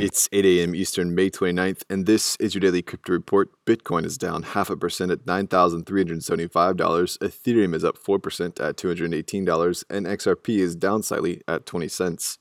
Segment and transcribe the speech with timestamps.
[0.00, 0.74] It's 8 a.m.
[0.74, 3.50] Eastern, May 29th, and this is your daily crypto report.
[3.66, 7.18] Bitcoin is down half a percent at $9,375.
[7.18, 12.38] Ethereum is up 4% at $218, and XRP is down slightly at 20 cents.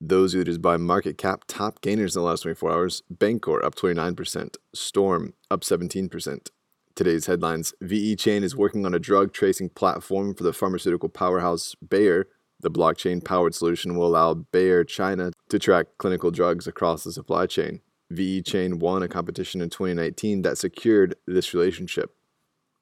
[0.00, 4.56] Those leaders by market cap top gainers in the last 24 hours Bancor up 29%,
[4.74, 6.48] Storm up 17%.
[6.96, 12.26] Today's headlines VeChain is working on a drug tracing platform for the pharmaceutical powerhouse Bayer
[12.60, 17.46] the blockchain powered solution will allow Bayer China to track clinical drugs across the supply
[17.46, 17.80] chain.
[18.12, 22.14] VeChain won a competition in 2019 that secured this relationship.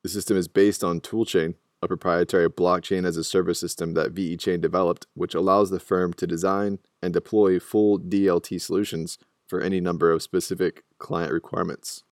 [0.03, 4.61] The system is based on Toolchain, a proprietary blockchain as a service system that VeChain
[4.61, 10.11] developed, which allows the firm to design and deploy full DLT solutions for any number
[10.11, 12.05] of specific client requirements.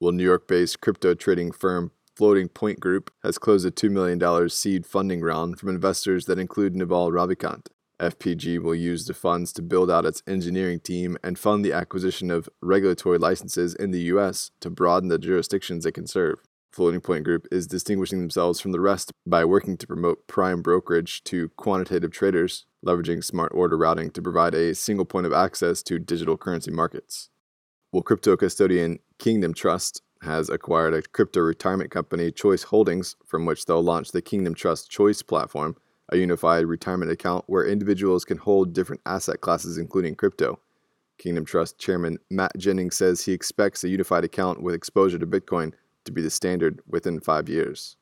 [0.00, 4.48] Will New York based crypto trading firm Floating Point Group has closed a $2 million
[4.48, 7.66] seed funding round from investors that include Naval Ravikant.
[8.00, 12.30] FPG will use the funds to build out its engineering team and fund the acquisition
[12.30, 14.50] of regulatory licenses in the U.S.
[14.60, 16.38] to broaden the jurisdictions it can serve.
[16.72, 21.22] Floating Point Group is distinguishing themselves from the rest by working to promote prime brokerage
[21.24, 25.98] to quantitative traders, leveraging smart order routing to provide a single point of access to
[25.98, 27.28] digital currency markets.
[27.92, 33.64] Will crypto custodian Kingdom Trust has acquired a crypto retirement company, Choice Holdings, from which
[33.64, 35.76] they'll launch the Kingdom Trust Choice platform,
[36.10, 40.60] a unified retirement account where individuals can hold different asset classes, including crypto.
[41.18, 45.72] Kingdom Trust chairman Matt Jennings says he expects a unified account with exposure to Bitcoin
[46.04, 47.96] to be the standard within five years.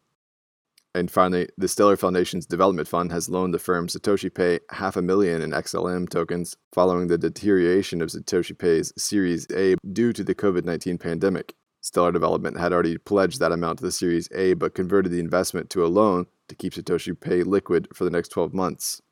[0.97, 5.43] And finally, the Stellar Foundation's development fund has loaned the firm SatoshiPay half a million
[5.43, 10.99] in XLM tokens following the deterioration of SatoshiPay's Series A due to the COVID 19
[10.99, 11.55] pandemic.
[11.85, 15.69] Stellar Development had already pledged that amount to the Series A, but converted the investment
[15.69, 19.03] to a loan to keep SatoshiPay liquid for the next 12 months.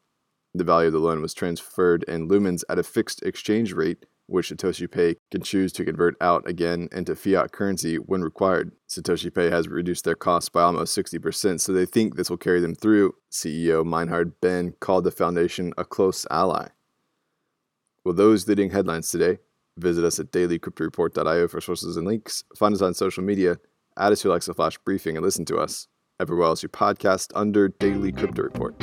[0.54, 4.48] The value of the loan was transferred in lumens at a fixed exchange rate, which
[4.48, 8.72] SatoshiPay can choose to convert out again into fiat currency when required.
[8.88, 12.74] SatoshiPay has reduced their costs by almost 60%, so they think this will carry them
[12.74, 13.14] through.
[13.30, 16.68] CEO Meinhard Benn called the foundation a close ally.
[18.02, 19.40] Well, those leading headlines today.
[19.76, 22.44] Visit us at dailycryptoreport.io for sources and links.
[22.56, 23.58] Find us on social media.
[23.96, 25.88] Add us to Alexa Flash Briefing and listen to us
[26.20, 28.74] everywhere else you podcast under Daily Crypto Report.